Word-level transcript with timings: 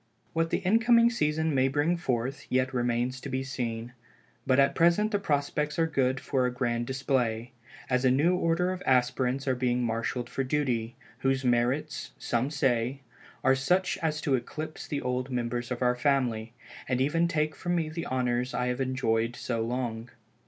What 0.33 0.49
the 0.49 0.57
incoming 0.65 1.11
season 1.11 1.53
may 1.53 1.67
bring 1.67 1.95
forth, 1.95 2.47
yet 2.49 2.73
remains 2.73 3.21
to 3.21 3.29
be 3.29 3.43
seen, 3.43 3.93
but 4.47 4.59
at 4.59 4.73
present 4.73 5.11
the 5.11 5.19
prospects 5.19 5.77
are 5.77 5.85
good 5.85 6.19
for 6.19 6.47
a 6.47 6.51
grand 6.51 6.87
display, 6.87 7.51
as 7.87 8.03
a 8.03 8.09
new 8.09 8.35
order 8.35 8.71
of 8.71 8.81
aspirants 8.87 9.47
are 9.47 9.53
being 9.53 9.83
marshaled 9.83 10.27
for 10.27 10.43
duty, 10.43 10.95
whose 11.19 11.45
merits, 11.45 12.13
some 12.17 12.49
say, 12.49 13.01
are 13.43 13.53
such 13.53 13.99
as 13.99 14.21
to 14.21 14.33
eclipse 14.33 14.87
the 14.87 15.03
old 15.03 15.29
members 15.29 15.69
of 15.69 15.83
our 15.83 15.93
family, 15.95 16.53
and 16.89 16.99
even 16.99 17.27
take 17.27 17.55
from 17.55 17.75
me 17.75 17.87
the 17.87 18.07
honors 18.07 18.55
I 18.55 18.69
have 18.69 18.81
enjoyed 18.81 19.35
so 19.35 19.61
long. 19.63 20.09